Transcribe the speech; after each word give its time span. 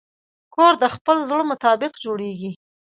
کور 0.55 0.73
د 0.83 0.85
خپل 0.95 1.17
زړه 1.29 1.43
مطابق 1.51 1.91
جوړېږي. 2.03 2.51